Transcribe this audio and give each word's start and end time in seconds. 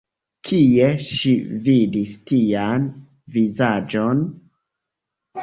Kie 0.47 0.87
ŝi 1.09 1.33
vidis 1.67 2.15
tian 2.31 2.89
vizaĝon? 3.37 4.27